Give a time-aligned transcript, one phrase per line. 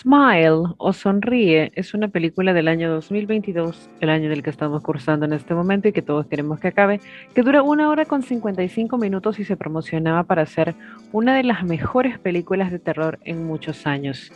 [0.00, 5.26] Smile o Sonríe es una película del año 2022, el año del que estamos cursando
[5.26, 7.00] en este momento y que todos queremos que acabe,
[7.34, 10.74] que dura una hora con 55 minutos y se promocionaba para ser
[11.12, 14.32] una de las mejores películas de terror en muchos años.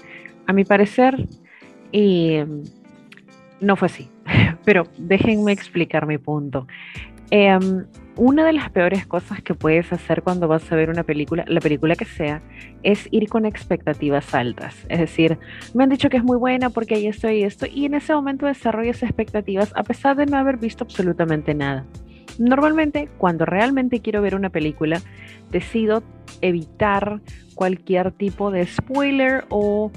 [0.46, 1.26] A mi parecer,
[1.92, 2.40] y
[3.58, 4.10] no fue así,
[4.66, 6.66] pero déjenme explicar mi punto.
[7.30, 7.86] Em,
[8.16, 11.60] una de las peores cosas que puedes hacer cuando vas a ver una película, la
[11.60, 12.42] película que sea,
[12.82, 14.86] es ir con expectativas altas.
[14.88, 15.38] Es decir,
[15.74, 18.14] me han dicho que es muy buena porque hay esto y esto, y en ese
[18.14, 21.84] momento desarrollas expectativas a pesar de no haber visto absolutamente nada.
[22.38, 25.00] Normalmente, cuando realmente quiero ver una película,
[25.50, 26.02] decido
[26.40, 27.20] evitar
[27.54, 29.92] cualquier tipo de spoiler o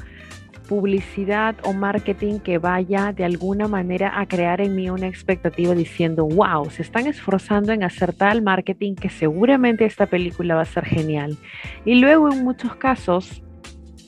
[0.68, 6.26] publicidad o marketing que vaya de alguna manera a crear en mí una expectativa diciendo,
[6.26, 10.86] wow, se están esforzando en hacer tal marketing que seguramente esta película va a ser
[10.86, 11.38] genial.
[11.86, 13.42] Y luego en muchos casos,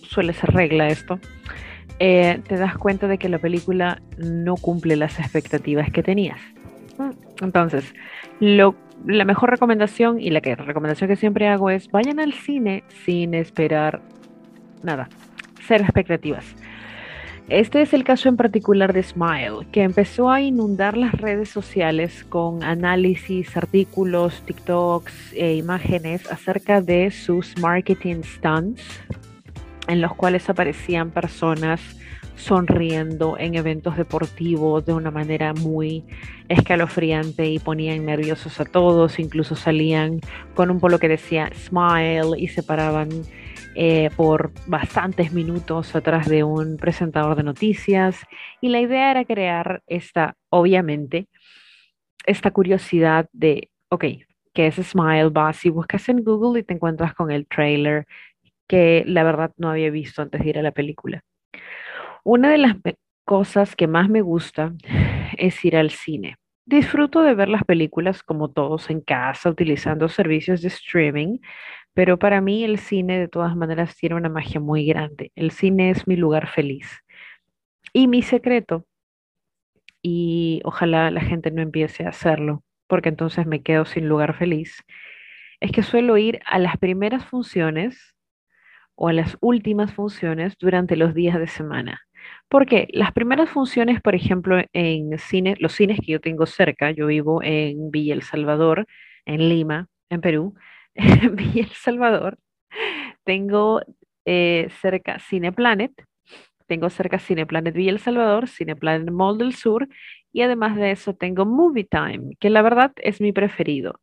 [0.04, 1.20] suele ser regla esto,
[1.99, 6.40] eh, te das cuenta de que la película no cumple las expectativas que tenías.
[7.41, 7.94] Entonces,
[8.40, 12.84] lo, la mejor recomendación y la que, recomendación que siempre hago es vayan al cine
[13.05, 14.01] sin esperar
[14.84, 15.10] nada
[15.68, 16.55] cero expectativas.
[17.49, 22.24] Este es el caso en particular de Smile, que empezó a inundar las redes sociales
[22.29, 28.84] con análisis, artículos, TikToks e imágenes acerca de sus marketing stunts,
[29.88, 31.98] en los cuales aparecían personas
[32.40, 36.05] sonriendo en eventos deportivos de una manera muy
[36.48, 40.21] escalofriante y ponían nerviosos a todos, incluso salían
[40.55, 43.10] con un polo que decía Smile y se paraban
[43.76, 48.26] eh, por bastantes minutos atrás de un presentador de noticias
[48.62, 51.27] y la idea era crear esta, obviamente,
[52.26, 54.05] esta curiosidad de, ok,
[54.54, 55.29] ¿qué es Smile?
[55.29, 58.07] Vas y buscas en Google y te encuentras con el trailer
[58.67, 61.21] que la verdad no había visto antes de ir a la película.
[62.23, 62.75] Una de las
[63.25, 64.73] cosas que más me gusta
[65.38, 66.35] es ir al cine.
[66.66, 71.39] Disfruto de ver las películas como todos en casa, utilizando servicios de streaming,
[71.94, 75.31] pero para mí el cine de todas maneras tiene una magia muy grande.
[75.35, 77.01] El cine es mi lugar feliz.
[77.94, 78.85] Y mi secreto,
[80.01, 84.83] y ojalá la gente no empiece a hacerlo, porque entonces me quedo sin lugar feliz,
[85.59, 88.15] es que suelo ir a las primeras funciones
[88.95, 92.01] o a las últimas funciones durante los días de semana.
[92.50, 97.07] Porque las primeras funciones, por ejemplo, en cine, los cines que yo tengo cerca, yo
[97.07, 98.85] vivo en Villa El Salvador,
[99.25, 100.56] en Lima, en Perú,
[100.96, 102.38] Villa El Salvador,
[103.24, 103.81] tengo
[104.25, 105.94] eh, cerca Cineplanet,
[106.68, 109.88] tengo cerca Cineplanet Villa El Salvador, Cineplanet Mall del Sur
[110.31, 114.00] y además de eso tengo Movie Time, que la verdad es mi preferido.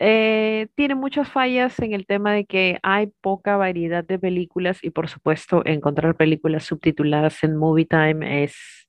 [0.00, 4.90] Eh, tiene muchas fallas en el tema de que hay poca variedad de películas y
[4.90, 8.88] por supuesto encontrar películas subtituladas en Movie Time es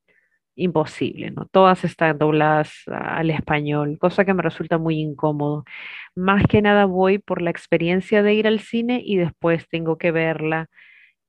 [0.56, 1.47] imposible, ¿no?
[1.52, 5.64] Todas están dobladas al español, cosa que me resulta muy incómodo.
[6.16, 10.12] Más que nada voy por la experiencia de ir al cine y después tengo que
[10.12, 10.68] verla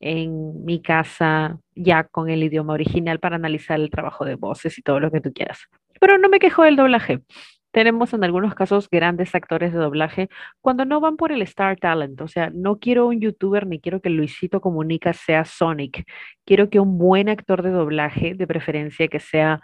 [0.01, 4.83] en mi casa ya con el idioma original para analizar el trabajo de voces y
[4.83, 5.67] todo lo que tú quieras.
[6.01, 7.21] Pero no me quejo del doblaje.
[7.73, 10.29] Tenemos en algunos casos grandes actores de doblaje
[10.61, 12.21] cuando no van por el Star Talent.
[12.21, 16.05] O sea, no quiero un youtuber ni quiero que Luisito Comunica sea Sonic.
[16.45, 19.61] Quiero que un buen actor de doblaje, de preferencia que sea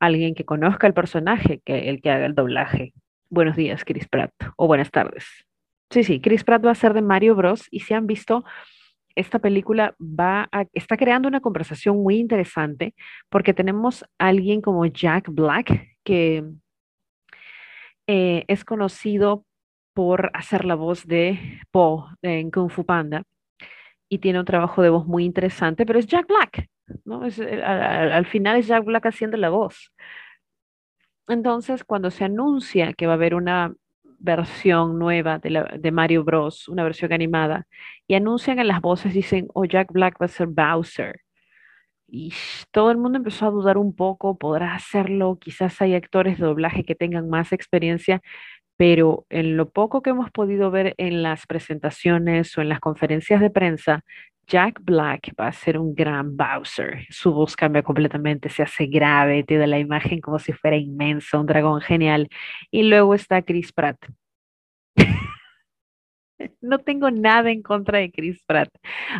[0.00, 2.92] alguien que conozca el personaje, que el que haga el doblaje.
[3.30, 4.32] Buenos días, Chris Pratt.
[4.56, 5.24] O buenas tardes.
[5.90, 7.66] Sí, sí, Chris Pratt va a ser de Mario Bros.
[7.70, 8.44] Y si han visto,
[9.14, 12.94] esta película va a, está creando una conversación muy interesante
[13.28, 16.44] porque tenemos a alguien como Jack Black que
[18.06, 19.44] eh, es conocido
[19.94, 23.22] por hacer la voz de Po en Kung Fu Panda
[24.08, 26.68] y tiene un trabajo de voz muy interesante, pero es Jack Black,
[27.04, 27.24] ¿no?
[27.24, 29.92] Es, eh, al, final es Jack Black haciendo la voz.
[31.28, 33.74] Entonces, cuando se anuncia que va a haber una
[34.18, 37.66] versión nueva de, de Mario Bros, una versión animada,
[38.06, 41.20] y anuncian en las voces, dicen, oh, Jack Black va a ser Bowser
[42.08, 42.32] y
[42.72, 46.84] todo el mundo empezó a dudar un poco, podrá hacerlo, quizás hay actores de doblaje
[46.84, 48.22] que tengan más experiencia,
[48.76, 53.40] pero en lo poco que hemos podido ver en las presentaciones o en las conferencias
[53.40, 54.02] de prensa,
[54.46, 57.06] Jack Black va a ser un gran Bowser.
[57.10, 61.40] Su voz cambia completamente, se hace grave, te da la imagen como si fuera inmenso,
[61.40, 62.28] un dragón genial.
[62.70, 63.98] Y luego está Chris Pratt,
[66.60, 68.70] no tengo nada en contra de Chris Pratt,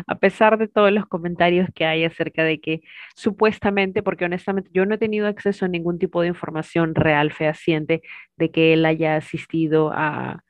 [0.07, 2.81] a pesar de todos los comentarios que hay acerca de que
[3.15, 8.01] supuestamente, porque honestamente yo no he tenido acceso a ningún tipo de información real, fehaciente,
[8.37, 10.43] de que él haya asistido a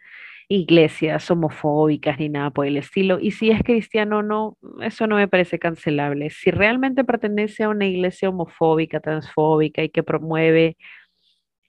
[0.50, 3.20] iglesias homofóbicas ni nada por el estilo.
[3.20, 6.30] Y si es cristiano, no, eso no me parece cancelable.
[6.30, 10.78] Si realmente pertenece a una iglesia homofóbica, transfóbica y que promueve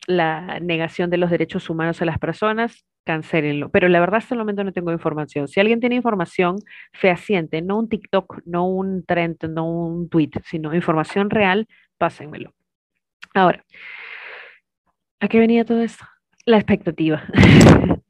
[0.06, 3.70] la negación de los derechos humanos a las personas, cancelenlo.
[3.70, 5.48] Pero la verdad, hasta el momento no tengo información.
[5.48, 6.56] Si alguien tiene información
[6.92, 11.66] fehaciente, no un TikTok, no un trend, no un tweet, sino información real,
[11.96, 12.52] pásenmelo.
[13.32, 13.64] Ahora,
[15.20, 16.04] ¿a qué venía todo esto?
[16.44, 17.22] La expectativa.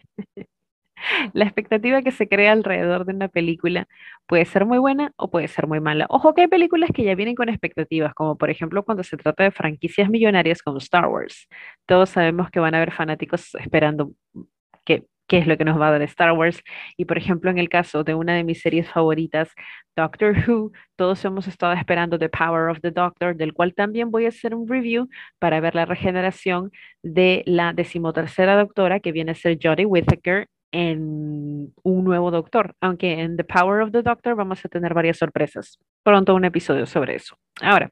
[1.32, 3.86] La expectativa que se crea alrededor de una película
[4.26, 6.06] puede ser muy buena o puede ser muy mala.
[6.08, 9.44] Ojo que hay películas que ya vienen con expectativas, como por ejemplo cuando se trata
[9.44, 11.48] de franquicias millonarias como Star Wars.
[11.86, 14.10] Todos sabemos que van a haber fanáticos esperando
[14.88, 16.62] qué, qué es lo que nos va a dar Star Wars.
[16.96, 19.50] Y por ejemplo, en el caso de una de mis series favoritas,
[19.94, 24.24] Doctor Who, todos hemos estado esperando The Power of the Doctor, del cual también voy
[24.24, 25.08] a hacer un review
[25.38, 31.72] para ver la regeneración de la decimotercera doctora, que viene a ser Jodie Whittaker en
[31.82, 35.78] un nuevo doctor, aunque en The Power of the Doctor vamos a tener varias sorpresas.
[36.02, 37.36] Pronto un episodio sobre eso.
[37.60, 37.90] Ahora,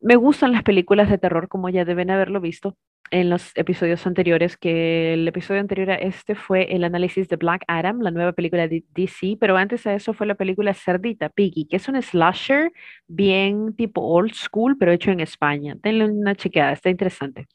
[0.00, 2.76] me gustan las películas de terror como ya deben haberlo visto
[3.10, 7.64] en los episodios anteriores, que el episodio anterior a este fue el análisis de Black
[7.66, 11.66] Adam, la nueva película de DC, pero antes a eso fue la película Cerdita, Piggy,
[11.66, 12.72] que es un slasher
[13.08, 15.74] bien tipo old school, pero hecho en España.
[15.82, 17.46] Denle una chequeada, está interesante.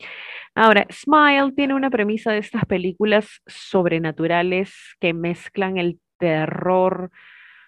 [0.55, 7.11] Ahora, Smile tiene una premisa de estas películas sobrenaturales que mezclan el terror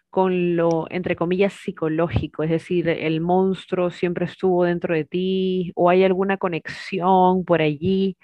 [0.09, 5.89] con lo, entre comillas, psicológico, es decir, el monstruo siempre estuvo dentro de ti o
[5.89, 8.17] hay alguna conexión por allí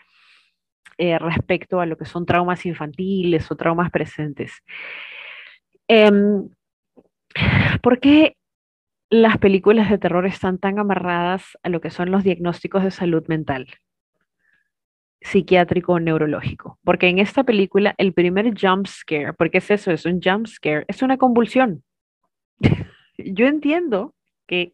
[0.97, 4.53] eh, respecto a lo que son traumas infantiles o traumas presentes.
[5.88, 6.50] Em,
[7.81, 8.36] ¿Por qué
[9.09, 13.24] las películas de terror están tan amarradas a lo que son los diagnósticos de salud
[13.27, 13.68] mental?
[15.24, 16.80] Psiquiátrico o neurológico.
[16.84, 20.86] Porque en esta película el primer jump scare, porque es eso, es un jump scare,
[20.88, 21.84] es una convulsión.
[23.18, 24.14] yo entiendo
[24.48, 24.74] que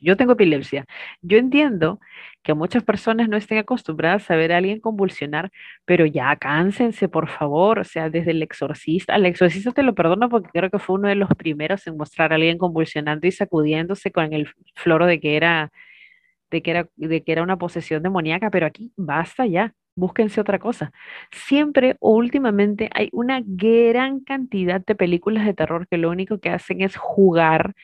[0.00, 0.84] yo tengo epilepsia.
[1.22, 2.00] Yo entiendo
[2.42, 5.50] que muchas personas no estén acostumbradas a ver a alguien convulsionar,
[5.84, 7.78] pero ya cánsense, por favor.
[7.78, 11.08] O sea, desde el exorcista, al exorcista te lo perdono porque creo que fue uno
[11.08, 15.36] de los primeros en mostrar a alguien convulsionando y sacudiéndose con el floro de que
[15.36, 15.72] era
[16.50, 20.58] de que era, de que era una posesión demoníaca, pero aquí basta ya búsquense otra
[20.58, 20.92] cosa.
[21.32, 26.50] Siempre o últimamente hay una gran cantidad de películas de terror que lo único que
[26.50, 27.74] hacen es jugar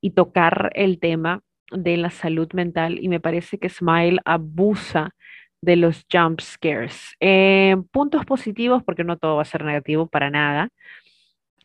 [0.00, 1.42] y tocar el tema
[1.72, 5.14] de la salud mental y me parece que Smile abusa
[5.60, 7.14] de los jump scares.
[7.20, 10.68] Eh, puntos positivos, porque no todo va a ser negativo para nada.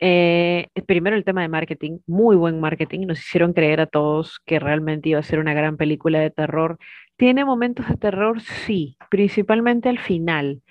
[0.03, 4.59] Eh, primero el tema de marketing, muy buen marketing, nos hicieron creer a todos que
[4.59, 6.79] realmente iba a ser una gran película de terror
[7.21, 8.41] ¿Tiene momentos de terror?
[8.41, 10.63] Sí, principalmente al final.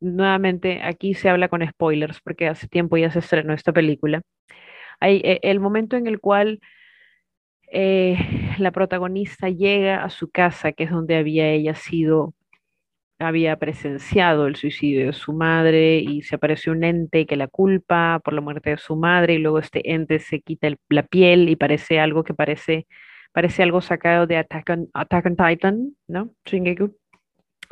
[0.00, 4.22] Nuevamente, aquí se habla con spoilers porque hace tiempo ya se estrenó esta película.
[5.00, 6.60] Hay eh, el momento en el cual
[7.70, 8.16] eh,
[8.56, 12.32] la protagonista llega a su casa, que es donde había ella sido,
[13.22, 18.20] había presenciado el suicidio de su madre y se aparece un ente que la culpa
[18.24, 21.56] por la muerte de su madre y luego este ente se quita la piel y
[21.56, 22.86] parece algo que parece
[23.32, 26.30] parece algo sacado de Attack on, Attack Titan, ¿no?
[26.44, 26.90] Shingeki.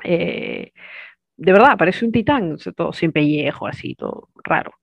[0.04, 0.72] Eh,
[1.36, 4.74] de verdad, parece un titán, todo sin pellejo, así, todo raro.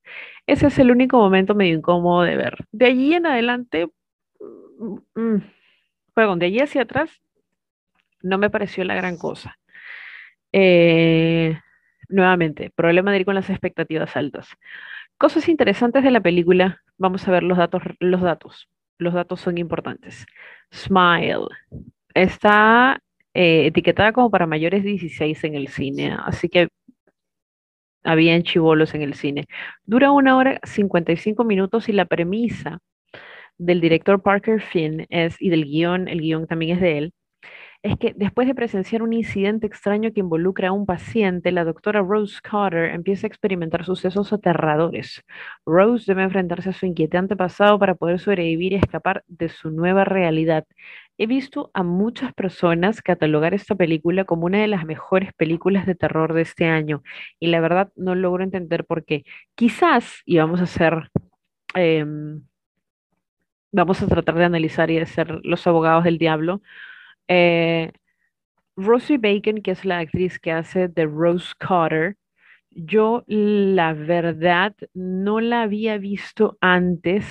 [0.47, 2.65] Ese es el único momento medio incómodo de ver.
[2.71, 3.87] De allí en adelante,
[4.79, 5.43] mm, mm,
[6.13, 7.11] perdón, de allí hacia atrás,
[8.21, 9.57] no me pareció la gran cosa.
[10.59, 11.55] Eh,
[12.09, 14.49] nuevamente, problema de ir con las expectativas altas.
[15.19, 18.67] Cosas interesantes de la película, vamos a ver los datos, los datos.
[18.97, 20.25] Los datos son importantes.
[20.73, 21.45] Smile.
[22.15, 22.99] Está
[23.35, 26.69] eh, etiquetada como para mayores 16 en el cine, así que
[28.03, 29.45] habían chivolos en el cine.
[29.85, 32.79] Dura una hora 55 minutos y la premisa
[33.59, 37.13] del director Parker Finn es, y del guion, el guion también es de él,
[37.87, 42.01] es que después de presenciar un incidente extraño que involucra a un paciente, la doctora
[42.01, 45.23] Rose Carter empieza a experimentar sucesos aterradores.
[45.65, 50.03] Rose debe enfrentarse a su inquietante pasado para poder sobrevivir y escapar de su nueva
[50.03, 50.65] realidad.
[51.17, 55.95] He visto a muchas personas catalogar esta película como una de las mejores películas de
[55.95, 57.03] terror de este año
[57.39, 59.23] y la verdad no logro entender por qué.
[59.55, 61.09] Quizás, y vamos a hacer...
[61.73, 62.41] Em,
[63.71, 66.61] vamos a tratar de analizar y de ser los abogados del diablo,
[67.27, 67.91] eh,
[68.77, 72.15] Rosie Bacon, que es la actriz que hace de Rose Carter,
[72.71, 77.25] yo la verdad no la había visto antes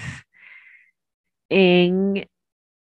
[1.51, 2.27] en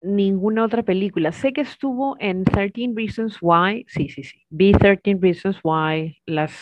[0.02, 1.32] ninguna otra película.
[1.32, 6.54] Sé que estuvo en 13 Reasons Why, sí, sí, sí, vi 13 Reasons Why, las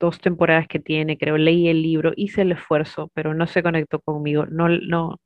[0.00, 4.00] dos temporadas que tiene, creo, leí el libro, hice el esfuerzo, pero no se conectó
[4.00, 5.18] conmigo, no, no,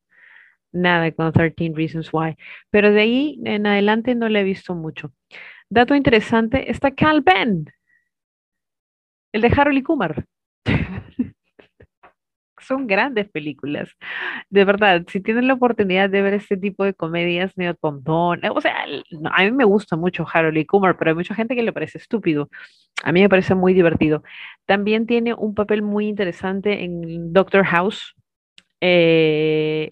[0.73, 2.37] nada con 13 Reasons Why.
[2.70, 5.12] Pero de ahí en adelante no le he visto mucho.
[5.68, 7.66] Dato interesante, está Cal Ben,
[9.32, 10.25] el de Harold y Kumar.
[12.61, 13.90] Son grandes películas.
[14.49, 18.61] De verdad, si tienen la oportunidad de ver este tipo de comedias medio pompón, o
[18.61, 18.87] sea,
[19.32, 21.99] a mí me gusta mucho Harold y Kumar, pero hay mucha gente que le parece
[21.99, 22.49] estúpido.
[23.04, 24.23] A mí me parece muy divertido.
[24.64, 28.14] También tiene un papel muy interesante en Doctor House,
[28.80, 29.90] eh,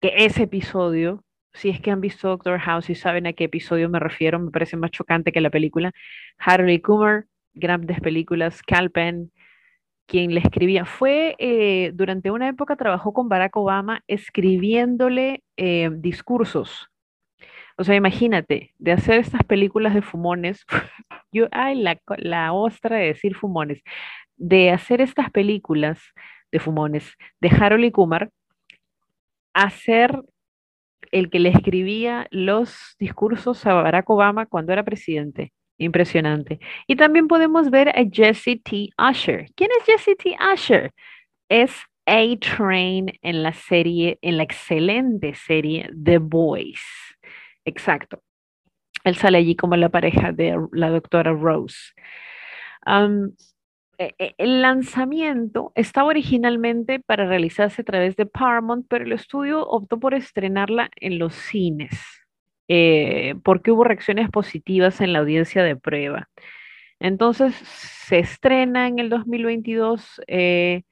[0.00, 3.88] que ese episodio, si es que han visto Doctor House y saben a qué episodio
[3.88, 5.92] me refiero, me parece más chocante que la película.
[6.38, 9.32] Harold y Kumar, grandes películas, Calpen,
[10.06, 16.88] quien le escribía, fue eh, durante una época trabajó con Barack Obama escribiéndole eh, discursos.
[17.76, 20.64] O sea, imagínate, de hacer estas películas de fumones,
[21.32, 23.82] yo, ay, la, la ostra de decir fumones,
[24.36, 26.00] de hacer estas películas
[26.50, 28.30] de fumones de Harold Kumar,
[29.64, 30.22] hacer
[31.10, 35.52] el que le escribía los discursos a Barack Obama cuando era presidente.
[35.78, 36.58] Impresionante.
[36.86, 38.90] Y también podemos ver a Jesse T.
[38.98, 39.46] Usher.
[39.54, 40.36] ¿Quién es Jesse T.
[40.52, 40.92] Usher?
[41.48, 41.72] Es
[42.04, 46.82] A-Train en la serie, en la excelente serie The Boys.
[47.64, 48.22] Exacto.
[49.04, 51.92] Él sale allí como la pareja de la doctora Rose.
[53.98, 60.14] El lanzamiento estaba originalmente para realizarse a través de Paramount, pero el estudio optó por
[60.14, 61.90] estrenarla en los cines.
[62.68, 66.28] Eh, porque hubo reacciones positivas en la audiencia de prueba.
[67.00, 70.82] Entonces se estrena en el 2022 eh,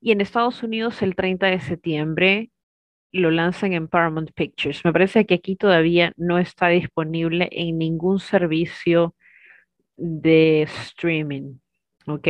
[0.00, 2.50] y en Estados Unidos el 30 de septiembre
[3.12, 4.84] lo lanzan en Paramount Pictures.
[4.84, 9.14] Me parece que aquí todavía no está disponible en ningún servicio
[9.96, 11.58] de streaming.
[12.10, 12.28] ¿Ok?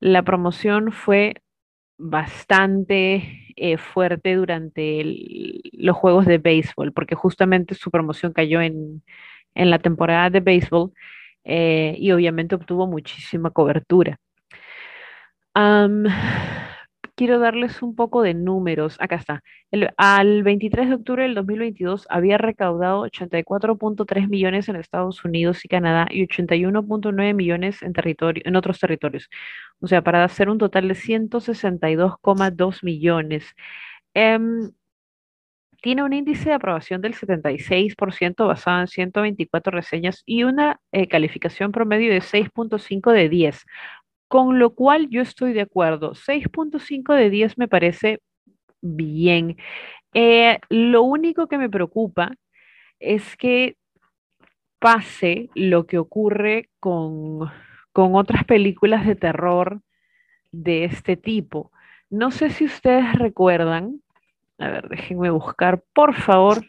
[0.00, 1.34] La promoción fue
[1.98, 5.02] bastante eh, fuerte durante
[5.72, 9.02] los juegos de béisbol, porque justamente su promoción cayó en,
[9.54, 10.92] la temporada de béisbol
[11.44, 14.18] eh, y obviamente obtuvo muchísima cobertura
[17.16, 18.96] quiero darles un poco de números.
[19.00, 19.42] Acá está.
[19.96, 26.08] al 23 de octubre del 2022 había recaudado 84.3 millones en Estados Unidos y Canadá
[26.10, 29.28] y 81.9 millones en, territorio, en otros territorios.
[29.80, 33.54] O sea, para hacer un total de 162,2 millones.
[34.14, 34.72] Em,
[35.82, 41.72] tiene un índice de aprobación del 76% basado en 124 reseñas y una eh, calificación
[41.72, 43.64] promedio de 6.5 de 10
[44.32, 46.14] con lo cual yo estoy de acuerdo.
[46.14, 48.22] 6.5 de 10 me parece
[48.80, 49.58] bien.
[50.14, 52.32] Eh, lo único que me preocupa
[52.98, 53.76] es que
[54.78, 57.40] pase lo que ocurre con,
[57.92, 59.82] con otras películas de terror
[60.50, 61.70] de este tipo.
[62.08, 64.00] No sé si ustedes recuerdan,
[64.56, 66.64] a ver, déjenme buscar, por favor,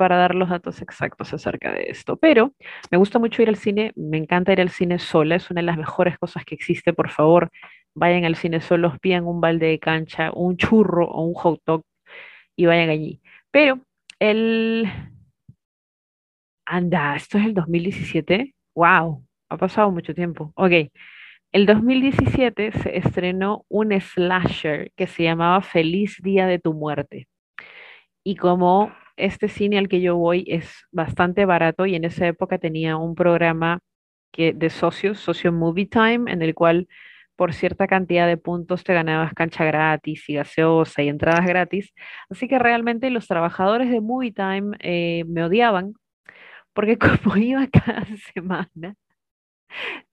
[0.00, 2.16] para dar los datos exactos acerca de esto.
[2.16, 2.54] Pero
[2.90, 5.66] me gusta mucho ir al cine, me encanta ir al cine sola, es una de
[5.66, 6.94] las mejores cosas que existe.
[6.94, 7.50] Por favor,
[7.94, 11.82] vayan al cine solos, pidan un balde de cancha, un churro o un hot dog
[12.56, 13.20] y vayan allí.
[13.50, 13.80] Pero
[14.18, 14.88] el...
[16.64, 18.54] Anda, esto es el 2017.
[18.74, 19.22] ¡Wow!
[19.50, 20.50] Ha pasado mucho tiempo.
[20.56, 20.72] Ok.
[21.52, 27.28] El 2017 se estrenó un slasher que se llamaba Feliz Día de tu Muerte.
[28.24, 28.92] Y como
[29.24, 33.14] este cine al que yo voy es bastante barato y en esa época tenía un
[33.14, 33.80] programa
[34.32, 36.88] que, de socios, Socio Movie Time, en el cual
[37.36, 41.94] por cierta cantidad de puntos te ganabas cancha gratis y gaseosa y entradas gratis.
[42.28, 45.94] Así que realmente los trabajadores de Movie Time eh, me odiaban
[46.72, 48.94] porque como iba cada semana,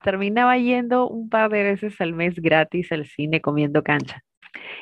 [0.02, 4.22] terminaba yendo un par de veces al mes gratis al cine comiendo cancha.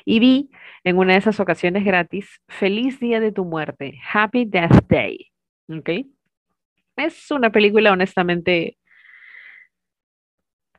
[0.05, 0.51] Y vi
[0.85, 5.33] en una de esas ocasiones gratis, Feliz Día de tu Muerte, Happy Death Day.
[6.97, 8.79] Es una película honestamente,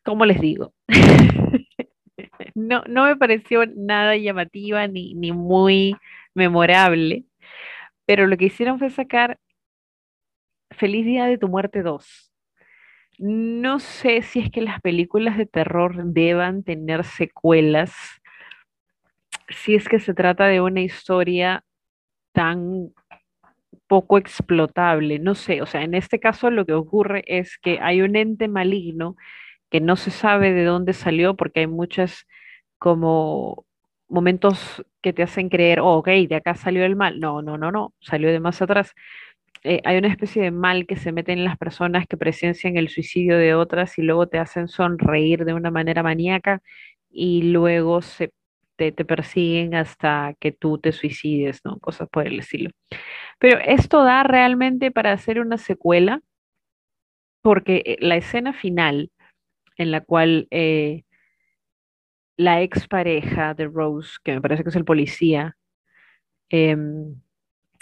[0.04, 0.74] ¿cómo les digo?
[2.56, 5.96] no, no me pareció nada llamativa ni, ni muy
[6.34, 7.26] memorable,
[8.06, 9.40] pero lo que hicieron fue sacar
[10.72, 12.32] Feliz Día de tu Muerte 2.
[13.20, 17.94] No sé si es que las películas de terror deban tener secuelas
[19.50, 21.64] si es que se trata de una historia
[22.34, 22.94] tan
[23.88, 28.02] poco explotable, no sé, o sea, en este caso lo que ocurre es que hay
[28.02, 29.16] un ente maligno
[29.72, 32.28] que no se sabe de dónde salió porque hay muchos
[32.80, 33.66] como
[34.10, 37.20] momentos que te hacen creer, oh, ok, de acá salió el mal.
[37.20, 38.94] No, no, no, no, salió de más atrás.
[39.64, 42.90] eh, hay una especie de mal que se mete en las personas que presencian el
[42.90, 46.62] suicidio de otras y luego te hacen sonreír de una manera maníaca
[47.10, 48.32] y luego se,
[48.78, 51.80] te, persiguen hasta que tú te suicides, ¿no?
[51.80, 52.72] Cosas por el estilo.
[53.40, 56.22] Pero esto da realmente para hacer una secuela,
[57.42, 59.12] porque eh, la escena final
[59.78, 61.04] en la cual eh,
[62.38, 65.58] la expareja de Rose, que me parece que es el policía,
[66.50, 67.16] em,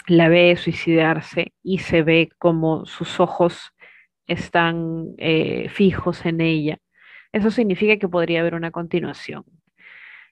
[0.08, 3.72] la ve suicidarse y se ve como sus ojos
[4.26, 6.78] están eh, fijos en ella.
[7.32, 9.44] Eso significa que podría haber una continuación.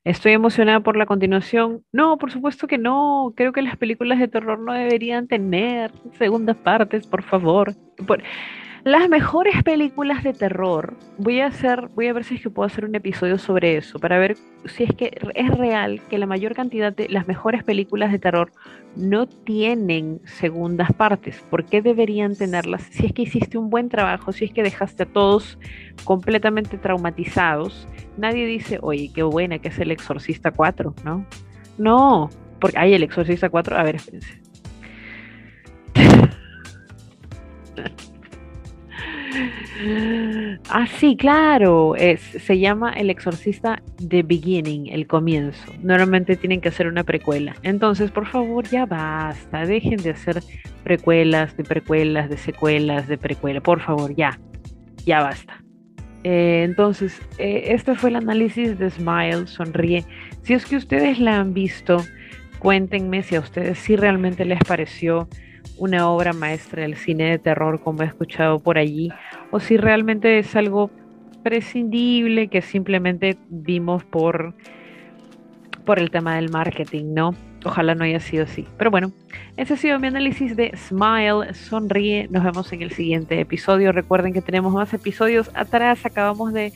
[0.04, 1.82] ¿Estoy emocionada por la continuación?
[1.90, 3.32] No, por supuesto que no.
[3.34, 7.74] Creo que las películas de terror no deberían tener segundas partes, por favor.
[8.06, 8.22] Por...
[8.84, 12.66] Las mejores películas de terror, voy a hacer, voy a ver si es que puedo
[12.66, 14.36] hacer un episodio sobre eso, para ver
[14.66, 18.52] si es que es real que la mayor cantidad de las mejores películas de terror
[18.94, 21.42] no tienen segundas partes.
[21.48, 22.82] ¿Por qué deberían tenerlas?
[22.82, 25.58] Si es que hiciste un buen trabajo, si es que dejaste a todos
[26.04, 27.88] completamente traumatizados,
[28.18, 31.24] nadie dice, oye, qué buena que es el Exorcista 4, ¿no?
[31.78, 32.28] No,
[32.60, 34.42] porque hay el Exorcista 4, a ver, espérense.
[40.70, 41.96] Ah, sí, claro.
[41.96, 45.72] Es, se llama El Exorcista The Beginning, el comienzo.
[45.82, 47.54] Normalmente tienen que hacer una precuela.
[47.62, 49.66] Entonces, por favor, ya basta.
[49.66, 50.42] Dejen de hacer
[50.82, 53.60] precuelas, de precuelas, de secuelas, de precuela.
[53.60, 54.38] Por favor, ya.
[55.04, 55.62] Ya basta.
[56.22, 60.04] Eh, entonces, eh, este fue el análisis de Smile, Sonríe.
[60.42, 62.02] Si es que ustedes la han visto,
[62.58, 65.28] cuéntenme si a ustedes sí realmente les pareció
[65.76, 69.10] una obra maestra del cine de terror como he escuchado por allí,
[69.54, 70.90] o si realmente es algo
[71.44, 74.52] prescindible que simplemente vimos por,
[75.84, 77.36] por el tema del marketing, ¿no?
[77.64, 78.66] Ojalá no haya sido así.
[78.76, 79.12] Pero bueno,
[79.56, 82.26] ese ha sido mi análisis de Smile, Sonríe.
[82.32, 83.92] Nos vemos en el siguiente episodio.
[83.92, 86.04] Recuerden que tenemos más episodios atrás.
[86.04, 86.72] Acabamos de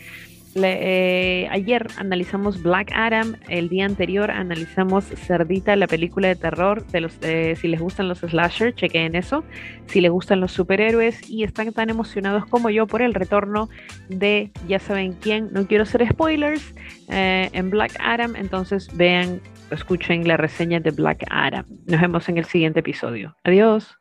[0.54, 6.84] eh, ayer analizamos Black Adam, el día anterior analizamos Cerdita, la película de terror.
[7.22, 9.44] Eh, si les gustan los slasher, chequen eso.
[9.86, 13.68] Si les gustan los superhéroes y están tan emocionados como yo por el retorno
[14.08, 16.74] de ya saben quién, no quiero hacer spoilers,
[17.08, 21.64] eh, en Black Adam, entonces vean, escuchen la reseña de Black Adam.
[21.86, 23.36] Nos vemos en el siguiente episodio.
[23.44, 23.98] Adiós.